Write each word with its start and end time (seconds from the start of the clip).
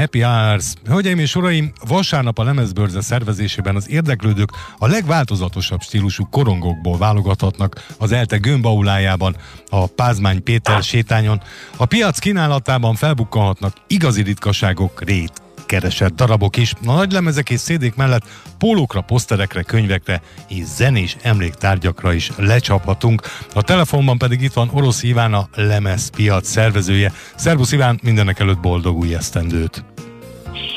Happy 0.00 0.20
Hours. 0.20 0.64
Hölgyeim 0.88 1.18
és 1.18 1.34
uraim, 1.34 1.72
vasárnap 1.86 2.38
a 2.38 2.44
lemezbörze 2.44 3.00
szervezésében 3.00 3.76
az 3.76 3.90
érdeklődők 3.90 4.50
a 4.78 4.86
legváltozatosabb 4.86 5.80
stílusú 5.82 6.28
korongokból 6.28 6.98
válogathatnak 6.98 7.86
az 7.98 8.12
ELTE 8.12 8.36
gömbaulájában, 8.36 9.36
a 9.68 9.86
Pázmány 9.86 10.42
Péter 10.42 10.82
sétányon. 10.82 11.40
A 11.76 11.84
piac 11.84 12.18
kínálatában 12.18 12.94
felbukkanhatnak 12.94 13.76
igazi 13.86 14.22
ritkaságok 14.22 15.02
rét 15.04 15.32
keresett 15.66 16.14
darabok 16.14 16.56
is. 16.56 16.72
A 16.86 16.92
nagy 16.92 17.12
lemezek 17.12 17.50
és 17.50 17.60
szédék 17.60 17.94
mellett 17.94 18.24
pólókra, 18.58 19.00
poszterekre, 19.00 19.62
könyvekre 19.62 20.22
és 20.48 20.64
zenés 20.64 21.16
emléktárgyakra 21.22 22.12
is 22.12 22.30
lecsaphatunk. 22.36 23.22
A 23.54 23.62
telefonban 23.62 24.18
pedig 24.18 24.42
itt 24.42 24.52
van 24.52 24.70
Orosz 24.72 25.02
Iván, 25.02 25.34
a 25.34 25.48
lemezpiac 25.54 26.48
szervezője. 26.48 27.12
Szervusz 27.34 27.72
Iván, 27.72 28.00
mindenek 28.02 28.38
előtt 28.38 28.60
boldog 28.60 28.96
új 28.96 29.14
esztendőt! 29.14 29.89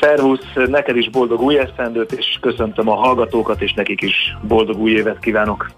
Szervusz, 0.04 0.52
neked 0.54 0.96
is 0.96 1.10
boldog 1.10 1.40
új 1.40 1.58
esztendőt, 1.58 2.12
és 2.12 2.38
köszöntöm 2.40 2.88
a 2.88 2.94
hallgatókat, 2.94 3.62
és 3.62 3.72
nekik 3.72 4.02
is 4.02 4.36
boldog 4.48 4.78
új 4.78 4.90
évet 4.90 5.18
kívánok! 5.18 5.70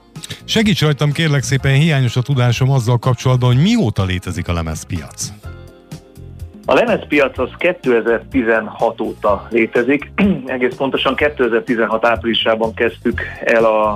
Segíts 0.44 0.82
rajtam 0.82 1.12
kérlek 1.12 1.42
szépen, 1.42 1.74
hiányos 1.74 2.16
a 2.16 2.22
tudásom 2.22 2.70
azzal 2.70 2.98
kapcsolatban, 2.98 3.54
hogy 3.54 3.62
mióta 3.62 4.04
létezik 4.04 4.48
a 4.48 4.52
lemezpiac. 4.52 5.32
A 6.66 6.74
lemezpiac 6.74 7.38
az 7.38 7.50
2016 7.58 9.00
óta 9.00 9.46
létezik, 9.50 10.12
egész 10.46 10.74
pontosan 10.74 11.14
2016 11.14 12.06
áprilisában 12.06 12.74
kezdtük 12.74 13.20
el 13.44 13.64
a, 13.64 13.90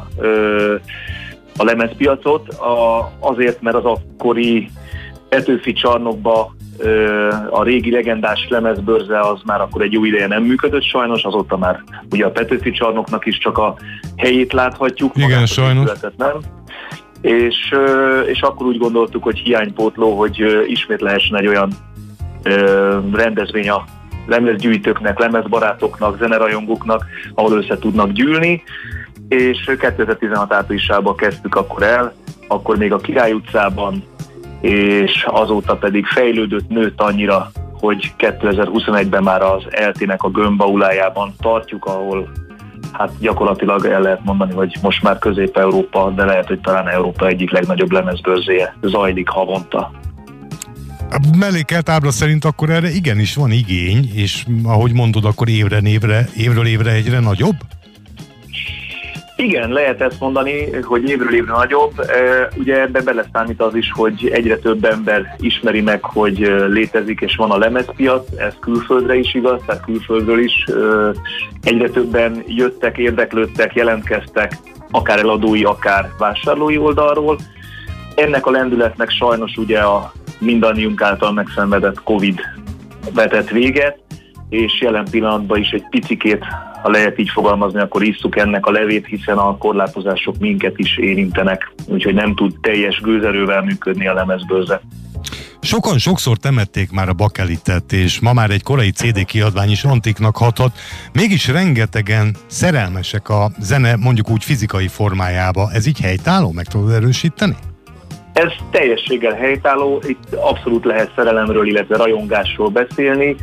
a 1.57 1.65
lemezpiacot, 1.65 2.49
a, 2.49 3.13
azért, 3.19 3.61
mert 3.63 3.77
az 3.77 3.85
akkori 3.85 4.71
Petőfi 5.29 5.73
csarnokba 5.73 6.55
a 7.51 7.63
régi 7.63 7.91
legendás 7.91 8.47
lemezbörze 8.49 9.21
az 9.21 9.41
már 9.45 9.61
akkor 9.61 9.83
egy 9.83 9.93
jó 9.93 10.05
ideje 10.05 10.27
nem 10.27 10.43
működött 10.43 10.83
sajnos, 10.83 11.23
azóta 11.23 11.57
már 11.57 11.83
ugye 12.11 12.25
a 12.25 12.31
Petőfi 12.31 12.71
csarnoknak 12.71 13.27
is 13.27 13.39
csak 13.39 13.59
a 13.59 13.77
helyét 14.17 14.53
láthatjuk. 14.53 15.17
Igen, 15.17 15.47
sajnos. 15.47 15.91
Nem. 16.17 16.39
És, 17.21 17.75
és 18.27 18.41
akkor 18.41 18.67
úgy 18.67 18.79
gondoltuk, 18.79 19.23
hogy 19.23 19.39
hiánypótló, 19.39 20.19
hogy 20.19 20.65
ismét 20.67 21.01
lehessen 21.01 21.39
egy 21.39 21.47
olyan 21.47 21.73
rendezvény 23.13 23.71
a 23.71 23.85
lemezgyűjtőknek, 24.27 25.19
lemezbarátoknak, 25.19 26.19
zenerajongóknak, 26.19 27.05
ahol 27.35 27.59
össze 27.59 27.79
tudnak 27.79 28.11
gyűlni, 28.11 28.63
és 29.29 29.71
2016 29.79 30.53
áprilisában 30.53 31.17
kezdtük 31.17 31.55
akkor 31.55 31.83
el, 31.83 32.13
akkor 32.49 32.77
még 32.77 32.93
a 32.93 32.97
Király 32.97 33.33
utcában, 33.33 34.03
és 34.61 35.27
azóta 35.31 35.77
pedig 35.77 36.07
fejlődött, 36.07 36.69
nőtt 36.69 37.01
annyira, 37.01 37.51
hogy 37.73 38.13
2021-ben 38.19 39.23
már 39.23 39.43
az 39.43 39.63
eltének 39.71 40.23
a 40.23 40.31
gömbaulájában 40.31 41.35
tartjuk, 41.41 41.85
ahol 41.85 42.29
hát 42.93 43.11
gyakorlatilag 43.21 43.87
el 43.87 44.01
lehet 44.01 44.25
mondani, 44.25 44.53
hogy 44.53 44.77
most 44.83 45.03
már 45.03 45.19
Közép-Európa, 45.19 46.13
de 46.17 46.25
lehet, 46.25 46.47
hogy 46.47 46.61
talán 46.61 46.89
Európa 46.89 47.27
egyik 47.27 47.51
legnagyobb 47.51 47.91
lemezbőrzéje 47.91 48.77
zajlik 48.83 49.29
havonta. 49.29 49.91
A 51.11 51.37
mellékelt 51.39 51.89
ábra 51.89 52.11
szerint 52.11 52.45
akkor 52.45 52.71
erre 52.71 52.91
igenis 52.91 53.35
van 53.35 53.51
igény, 53.51 54.11
és 54.15 54.47
ahogy 54.65 54.93
mondod, 54.93 55.25
akkor 55.25 55.49
évre 55.49 55.81
névre, 55.81 56.29
évről 56.37 56.67
évre 56.67 56.91
egyre 56.91 57.21
nagyobb? 57.21 57.57
Igen, 59.43 59.71
lehet 59.71 60.01
ezt 60.01 60.21
mondani, 60.21 60.83
hogy 60.83 61.09
évről 61.09 61.35
évre 61.35 61.53
nagyobb. 61.53 61.93
Ugye 62.57 62.81
ebbe 62.81 63.01
beleszámít 63.01 63.61
az 63.61 63.75
is, 63.75 63.91
hogy 63.95 64.31
egyre 64.33 64.57
több 64.57 64.85
ember 64.85 65.37
ismeri 65.39 65.81
meg, 65.81 66.05
hogy 66.05 66.39
létezik 66.69 67.21
és 67.21 67.37
van 67.37 67.51
a 67.51 67.59
lemezpiac, 67.59 68.27
ez 68.37 68.55
külföldre 68.61 69.15
is 69.15 69.35
igaz, 69.35 69.61
tehát 69.67 69.85
külföldről 69.85 70.39
is 70.39 70.65
egyre 71.63 71.89
többen 71.89 72.43
jöttek, 72.47 72.99
érdeklődtek, 72.99 73.75
jelentkeztek, 73.75 74.53
akár 74.91 75.19
eladói, 75.19 75.65
akár 75.65 76.11
vásárlói 76.19 76.79
oldalról. 76.79 77.39
Ennek 78.15 78.47
a 78.47 78.51
lendületnek 78.51 79.11
sajnos 79.11 79.57
ugye 79.57 79.79
a 79.79 80.13
mindannyiunk 80.39 81.03
által 81.03 81.33
megszenvedett 81.33 82.03
Covid 82.03 82.41
vetett 83.15 83.49
véget, 83.49 83.99
és 84.49 84.81
jelen 84.81 85.07
pillanatban 85.11 85.59
is 85.59 85.71
egy 85.71 85.85
picikét, 85.91 86.45
ha 86.83 86.91
lehet 86.91 87.19
így 87.19 87.29
fogalmazni, 87.29 87.81
akkor 87.81 88.03
isszuk 88.03 88.39
ennek 88.39 88.67
a 88.67 88.71
levét, 88.71 89.07
hiszen 89.07 89.39
a 89.39 89.57
korlátozások 89.57 90.39
minket 90.39 90.79
is 90.79 90.99
érintenek, 90.99 91.73
úgyhogy 91.87 92.15
nem 92.15 92.35
tud 92.35 92.55
teljes 92.61 93.01
gőzerővel 93.01 93.63
működni 93.63 94.07
a 94.07 94.15
lemezbőrze. 94.15 94.81
Sokan 95.61 95.99
sokszor 95.99 96.37
temették 96.37 96.91
már 96.91 97.09
a 97.09 97.13
bakelitet, 97.13 97.93
és 97.93 98.21
ma 98.21 98.33
már 98.33 98.51
egy 98.51 98.63
korai 98.63 98.91
CD 98.91 99.25
kiadvány 99.25 99.71
is 99.71 99.85
antiknak 99.85 100.37
hathat, 100.37 100.73
mégis 101.13 101.49
rengetegen 101.49 102.37
szerelmesek 102.47 103.29
a 103.29 103.51
zene 103.59 103.97
mondjuk 103.97 104.31
úgy 104.31 104.45
fizikai 104.45 104.89
formájába. 104.89 105.71
Ez 105.73 105.87
így 105.87 106.01
helytálló? 106.01 106.53
Meg 106.53 106.67
tudod 106.67 106.93
erősíteni? 106.93 107.57
Ez 108.33 108.53
teljességgel 108.71 109.35
helytálló, 109.35 110.03
itt 110.07 110.35
abszolút 110.35 110.85
lehet 110.85 111.13
szerelemről, 111.17 111.67
illetve 111.67 111.97
rajongásról 111.97 112.69
beszélni. 112.69 113.37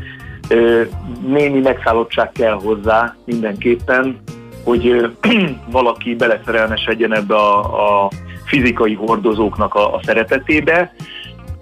Némi 1.28 1.60
megszállottság 1.60 2.32
kell 2.32 2.54
hozzá 2.54 3.16
mindenképpen, 3.26 4.18
hogy 4.64 5.12
valaki 5.72 6.16
beleszerelmesedjen 6.16 7.16
ebbe 7.16 7.36
a, 7.36 8.06
a 8.06 8.12
fizikai 8.46 8.94
hordozóknak 8.94 9.74
a, 9.74 9.96
a 9.96 10.00
szeretetébe. 10.04 10.94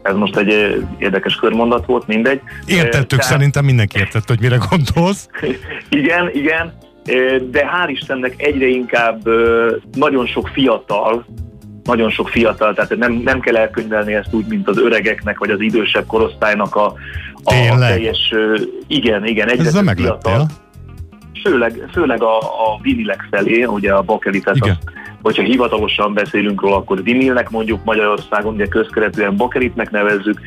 Ez 0.02 0.16
most 0.16 0.38
egy 0.38 0.84
érdekes 0.98 1.36
körmondat 1.36 1.86
volt, 1.86 2.08
mindegy. 2.08 2.42
Értettük, 2.66 3.08
Tehát... 3.08 3.26
szerintem 3.26 3.66
mindenki 3.66 4.00
értett, 4.00 4.28
hogy 4.28 4.40
mire 4.40 4.58
gondolsz. 4.70 5.30
igen, 5.90 6.30
igen, 6.34 6.74
de 7.52 7.70
hál' 7.72 7.90
Istennek 7.90 8.34
egyre 8.38 8.68
inkább 8.68 9.30
nagyon 9.94 10.26
sok 10.26 10.48
fiatal, 10.48 11.26
nagyon 11.86 12.10
sok 12.10 12.30
fiatal, 12.30 12.74
tehát 12.74 12.96
nem, 12.96 13.14
nem 13.14 13.40
kell 13.40 13.56
elkönyvelni 13.56 14.14
ezt 14.14 14.34
úgy, 14.34 14.46
mint 14.46 14.68
az 14.68 14.78
öregeknek, 14.78 15.38
vagy 15.40 15.50
az 15.50 15.62
idősebb 15.62 16.06
korosztálynak 16.06 16.76
a, 16.76 16.86
a 17.44 17.78
teljes, 17.80 18.34
igen, 18.88 19.26
igen, 19.26 19.50
egyre 19.50 19.66
Ez 19.66 19.74
több 19.74 19.92
fiatal. 19.96 20.46
Főleg, 21.44 21.88
főleg 21.92 22.24
a, 22.24 22.38
a 22.38 22.80
vinilek 22.82 23.28
felé, 23.32 23.64
ugye 23.64 23.94
a 23.94 24.02
bakelitet, 24.02 24.58
az, 24.60 24.78
hogyha 25.22 25.44
hivatalosan 25.44 26.14
beszélünk 26.14 26.62
róla, 26.62 26.76
akkor 26.76 27.04
vinilnek 27.04 27.50
mondjuk 27.50 27.84
Magyarországon, 27.84 28.54
ugye 28.54 28.68
közkeretűen 28.68 29.36
bakelitnek 29.36 29.92
nevezzük, 29.92 30.40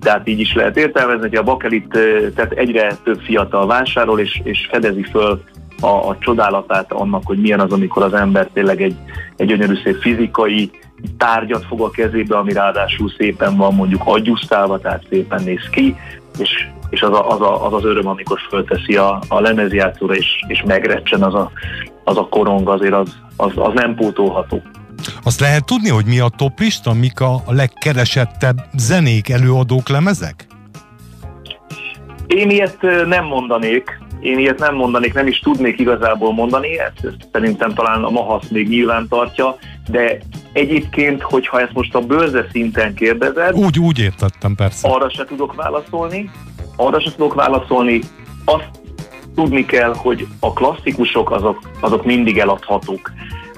tehát 0.00 0.28
így 0.28 0.40
is 0.40 0.54
lehet 0.54 0.76
értelmezni, 0.76 1.28
hogy 1.28 1.38
a 1.38 1.42
bakelit 1.42 1.98
tehát 2.34 2.52
egyre 2.52 2.96
több 3.04 3.20
fiatal 3.20 3.66
vásárol, 3.66 4.20
és, 4.20 4.40
és 4.44 4.68
fedezi 4.70 5.02
föl 5.02 5.42
a, 5.82 6.08
a 6.08 6.16
csodálatát 6.18 6.92
annak, 6.92 7.22
hogy 7.24 7.38
milyen 7.38 7.60
az, 7.60 7.72
amikor 7.72 8.02
az 8.02 8.14
ember 8.14 8.48
tényleg 8.52 8.82
egy, 8.82 8.96
egy 9.36 9.46
gyönyörű 9.46 9.74
szép 9.84 10.00
fizikai 10.00 10.70
tárgyat 11.16 11.64
fog 11.64 11.80
a 11.80 11.90
kezébe, 11.90 12.36
ami 12.36 12.52
ráadásul 12.52 13.12
szépen 13.18 13.56
van 13.56 13.74
mondjuk 13.74 14.02
agyusztálva, 14.04 14.78
tehát 14.78 15.06
szépen 15.08 15.42
néz 15.42 15.68
ki, 15.70 15.96
és, 16.38 16.50
és 16.90 17.02
az, 17.02 17.10
a, 17.10 17.30
az, 17.30 17.40
a, 17.40 17.66
az 17.66 17.72
az 17.72 17.84
öröm, 17.84 18.06
amikor 18.06 18.38
fölteszi 18.48 18.96
a, 18.96 19.22
a 19.28 19.40
lemezjátszóra, 19.40 20.14
és, 20.14 20.26
és 20.46 20.62
megrecsen 20.66 21.22
az 21.22 21.34
a, 21.34 21.50
az 22.04 22.16
a 22.16 22.26
korong, 22.30 22.68
azért 22.68 22.94
az, 22.94 23.16
az, 23.36 23.52
az 23.54 23.72
nem 23.74 23.94
pótolható. 23.94 24.62
Azt 25.24 25.40
lehet 25.40 25.64
tudni, 25.64 25.88
hogy 25.88 26.06
mi 26.06 26.18
a 26.18 26.28
top 26.36 26.58
lista, 26.58 26.92
mik 26.92 27.20
a 27.20 27.42
legkeresettebb 27.46 28.56
zenék, 28.76 29.28
előadók, 29.28 29.88
lemezek? 29.88 30.46
Én 32.26 32.50
ilyet 32.50 32.78
nem 33.06 33.24
mondanék, 33.24 34.01
én 34.22 34.38
ilyet 34.38 34.58
nem 34.58 34.74
mondanék, 34.74 35.14
nem 35.14 35.26
is 35.26 35.38
tudnék 35.38 35.78
igazából 35.78 36.32
mondani, 36.32 36.78
ezt, 36.78 37.04
ezt 37.04 37.28
szerintem 37.32 37.74
talán 37.74 38.04
a 38.04 38.10
Mahasz 38.10 38.48
még 38.48 38.68
nyilván 38.68 39.08
tartja, 39.08 39.56
de 39.90 40.18
egyébként, 40.52 41.22
hogyha 41.22 41.60
ezt 41.60 41.72
most 41.72 41.94
a 41.94 42.00
bőrze 42.00 42.46
szinten 42.50 42.94
kérdezed... 42.94 43.54
Úgy, 43.54 43.78
úgy 43.78 43.98
értettem, 43.98 44.54
persze. 44.54 44.88
Arra 44.88 45.10
se 45.10 45.24
tudok 45.24 45.54
válaszolni, 45.54 46.30
arra 46.76 47.00
se 47.00 47.10
tudok 47.10 47.34
válaszolni, 47.34 48.00
azt 48.44 48.70
tudni 49.34 49.64
kell, 49.64 49.94
hogy 49.96 50.26
a 50.40 50.52
klasszikusok 50.52 51.30
azok, 51.30 51.70
azok 51.80 52.04
mindig 52.04 52.38
eladhatók. 52.38 53.12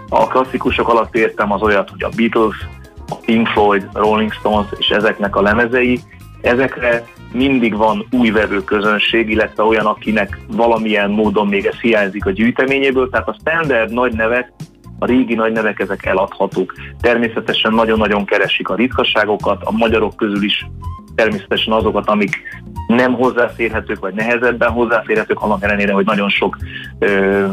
A 0.08 0.26
klasszikusok 0.26 0.88
alatt 0.88 1.14
értem 1.14 1.52
az 1.52 1.62
olyat, 1.62 1.90
hogy 1.90 2.05
a 2.05 2.08
Beatles, 2.16 2.56
a 3.08 3.14
Pink 3.14 3.46
Floyd, 3.49 3.88
Rolling 3.93 4.32
Stones 4.32 4.66
és 4.78 4.88
ezeknek 4.88 5.37
a 5.37 5.43
lemezei, 5.43 6.00
ezekre 6.40 7.05
mindig 7.34 7.76
van 7.76 8.06
új 8.10 8.31
vevőközönség, 8.31 9.31
illetve 9.31 9.62
olyan, 9.62 9.86
akinek 9.86 10.38
valamilyen 10.48 11.10
módon 11.10 11.46
még 11.46 11.66
ez 11.66 11.81
hiányzik 11.81 12.26
a 12.26 12.31
gyűjteményéből, 12.31 13.10
tehát 13.10 13.28
a 13.28 13.36
standard 13.40 13.92
nagy 13.92 14.12
nevek, 14.12 14.52
a 14.98 15.06
régi 15.06 15.34
nagy 15.34 15.52
nevek 15.52 15.81
ezek 15.81 16.06
eladhatók. 16.06 16.75
Természetesen 17.00 17.75
nagyon-nagyon 17.75 18.25
keresik 18.25 18.69
a 18.69 18.75
ritkaságokat, 18.75 19.62
a 19.64 19.72
magyarok 19.72 20.16
közül 20.16 20.42
is 20.42 20.66
természetesen 21.14 21.72
azokat, 21.72 22.08
amik 22.08 22.62
nem 22.86 23.14
hozzáférhetők, 23.14 23.98
vagy 23.98 24.14
nehezebben 24.14 24.70
hozzáférhetők, 24.70 25.40
annak 25.40 25.62
ellenére, 25.62 25.92
hogy 25.92 26.04
nagyon 26.04 26.28
sok 26.28 26.56
ö, 26.98 27.46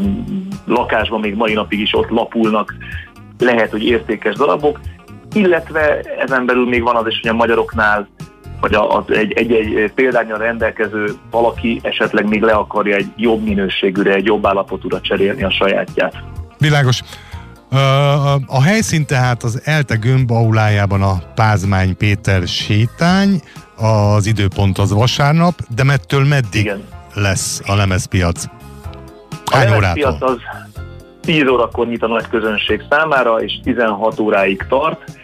lakásban 0.66 1.20
még 1.20 1.34
mai 1.34 1.52
napig 1.52 1.80
is 1.80 1.94
ott 1.94 2.08
lapulnak, 2.08 2.74
lehet, 3.38 3.70
hogy 3.70 3.84
értékes 3.84 4.34
darabok, 4.34 4.80
illetve 5.32 6.00
ezen 6.00 6.46
belül 6.46 6.68
még 6.68 6.82
van 6.82 6.96
az 6.96 7.06
is, 7.06 7.20
hogy 7.20 7.30
a 7.30 7.34
magyaroknál 7.34 8.08
vagy 8.62 8.74
az 8.74 9.04
egy, 9.16 9.32
egy, 9.32 9.52
egy 9.52 9.92
példányal 9.94 10.38
rendelkező 10.38 11.06
valaki 11.30 11.80
esetleg 11.82 12.28
még 12.28 12.42
le 12.42 12.52
akarja 12.52 12.96
egy 12.96 13.12
jobb 13.16 13.44
minőségűre, 13.44 14.14
egy 14.14 14.24
jobb 14.24 14.46
állapotúra 14.46 15.00
cserélni 15.00 15.42
a 15.42 15.50
sajátját. 15.50 16.14
Világos. 16.58 17.00
A 18.46 18.62
helyszín 18.62 19.06
tehát 19.06 19.42
az 19.42 19.60
Elte 19.64 19.94
gömb 19.94 20.30
aulájában 20.30 21.02
a 21.02 21.14
Pázmány 21.34 21.96
Péter 21.96 22.46
sétány, 22.46 23.40
az 23.76 24.26
időpont 24.26 24.78
az 24.78 24.92
vasárnap, 24.92 25.54
de 25.74 25.84
mettől 25.84 26.24
meddig 26.24 26.60
Igen. 26.60 26.82
lesz 27.14 27.62
a 27.66 27.74
lemezpiac? 27.74 28.44
Hány 29.52 29.66
a 29.66 29.70
lemezpiac 29.70 30.22
az 30.22 30.36
10 31.20 31.46
órakor 31.46 31.86
nyit 31.86 32.02
a 32.02 32.06
nagy 32.06 32.28
közönség 32.28 32.82
számára, 32.90 33.42
és 33.42 33.60
16 33.62 34.18
óráig 34.18 34.66
tart. 34.68 35.20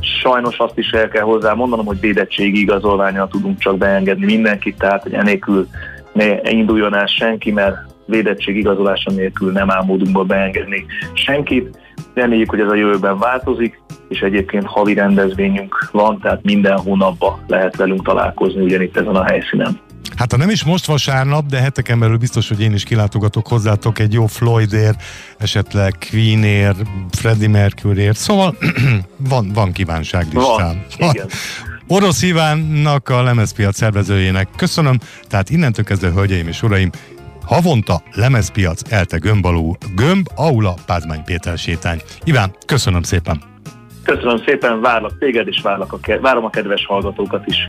Sajnos 0.00 0.58
azt 0.58 0.78
is 0.78 0.90
el 0.90 1.08
kell 1.08 1.22
hozzá 1.22 1.52
mondanom, 1.52 1.86
hogy 1.86 2.00
védettségi 2.00 2.60
igazolványal 2.60 3.28
tudunk 3.28 3.58
csak 3.58 3.78
beengedni 3.78 4.24
mindenkit, 4.24 4.78
tehát 4.78 5.02
hogy 5.02 5.12
enélkül 5.12 5.66
ne 6.12 6.50
induljon 6.50 6.94
el 6.94 7.06
senki, 7.06 7.52
mert 7.52 7.76
védettség 8.06 8.56
igazolása 8.56 9.10
nélkül 9.10 9.52
nem 9.52 9.70
áll 9.70 9.84
módunkba 9.84 10.24
beengedni 10.24 10.86
senkit. 11.12 11.78
Reméljük, 12.14 12.50
hogy 12.50 12.60
ez 12.60 12.70
a 12.70 12.74
jövőben 12.74 13.18
változik, 13.18 13.80
és 14.08 14.20
egyébként 14.20 14.66
havi 14.66 14.94
rendezvényünk 14.94 15.88
van, 15.92 16.20
tehát 16.20 16.42
minden 16.42 16.78
hónapban 16.78 17.44
lehet 17.46 17.76
velünk 17.76 18.04
találkozni 18.04 18.62
ugyanitt 18.62 18.96
ezen 18.96 19.16
a 19.16 19.24
helyszínen. 19.24 19.80
Hát 20.18 20.32
ha 20.32 20.36
nem 20.36 20.50
is 20.50 20.64
most 20.64 20.86
vasárnap, 20.86 21.46
de 21.46 21.60
heteken 21.60 21.98
belül 21.98 22.16
biztos, 22.16 22.48
hogy 22.48 22.60
én 22.60 22.72
is 22.72 22.84
kilátogatok 22.84 23.46
hozzátok 23.46 23.98
egy 23.98 24.12
jó 24.12 24.26
Floydért, 24.26 25.02
esetleg 25.38 25.94
Queenért, 26.10 26.76
Freddie 27.10 27.48
Mercuryért, 27.48 28.16
szóval 28.16 28.56
van, 29.28 29.50
van 29.54 29.72
kívánságlistán. 29.72 30.84
Van, 30.98 31.10
igen. 31.10 31.26
Orosz 31.96 32.22
Ivánnak, 32.22 33.08
a 33.08 33.22
lemezpiac 33.22 33.76
szervezőjének 33.76 34.48
köszönöm, 34.56 34.98
tehát 35.28 35.50
innentől 35.50 35.84
kezdve, 35.84 36.10
hölgyeim 36.10 36.48
és 36.48 36.62
uraim, 36.62 36.90
havonta 37.44 38.02
lemezpiac 38.12 38.92
Elte 38.92 39.16
Gömbalú, 39.16 39.76
Gömb, 39.94 40.26
Aula, 40.34 40.74
Pázmány 40.86 41.24
Péter 41.24 41.58
sétány. 41.58 42.00
Iván, 42.24 42.56
köszönöm 42.66 43.02
szépen! 43.02 43.42
Köszönöm 44.02 44.42
szépen, 44.46 44.80
várlak 44.80 45.18
téged, 45.18 45.48
és 45.48 45.60
várlak 45.62 45.92
a, 45.92 45.98
várom 46.20 46.44
a 46.44 46.50
kedves 46.50 46.86
hallgatókat 46.86 47.46
is. 47.46 47.66